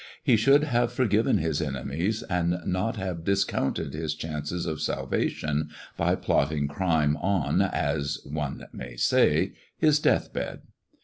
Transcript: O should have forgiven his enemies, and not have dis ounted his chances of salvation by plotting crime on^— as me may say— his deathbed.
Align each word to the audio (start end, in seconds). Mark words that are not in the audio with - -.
O 0.27 0.35
should 0.35 0.63
have 0.63 0.91
forgiven 0.91 1.37
his 1.37 1.61
enemies, 1.61 2.23
and 2.23 2.57
not 2.65 2.95
have 2.95 3.23
dis 3.23 3.45
ounted 3.45 3.93
his 3.93 4.15
chances 4.15 4.65
of 4.65 4.81
salvation 4.81 5.69
by 5.95 6.15
plotting 6.15 6.67
crime 6.67 7.15
on^— 7.23 7.71
as 7.71 8.17
me 8.25 8.65
may 8.73 8.95
say— 8.95 9.53
his 9.77 9.99
deathbed. 9.99 10.61